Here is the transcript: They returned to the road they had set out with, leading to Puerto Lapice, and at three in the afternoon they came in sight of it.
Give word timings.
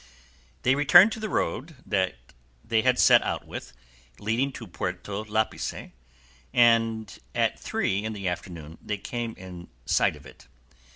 They 0.63 0.73
returned 0.73 1.11
to 1.11 1.19
the 1.19 1.29
road 1.29 1.75
they 1.85 2.81
had 2.81 2.97
set 2.97 3.21
out 3.21 3.45
with, 3.45 3.71
leading 4.17 4.51
to 4.53 4.65
Puerto 4.65 5.23
Lapice, 5.23 5.91
and 6.51 7.19
at 7.35 7.59
three 7.59 8.03
in 8.03 8.13
the 8.13 8.27
afternoon 8.27 8.79
they 8.81 8.97
came 8.97 9.35
in 9.37 9.67
sight 9.85 10.15
of 10.15 10.25
it. 10.25 10.47